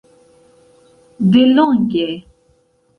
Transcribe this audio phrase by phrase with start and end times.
[1.31, 2.09] delonge